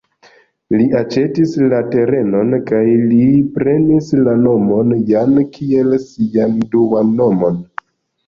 Li 0.77 0.85
aĉetis 0.99 1.51
la 1.73 1.81
terenon, 1.95 2.55
kaj 2.71 2.79
li 3.11 3.27
prenis 3.57 4.09
la 4.29 4.33
nomon 4.47 4.95
"Jan" 5.11 5.37
kiel 5.59 5.93
sian 6.09 6.57
duan 6.73 7.13
nomon. 7.21 7.61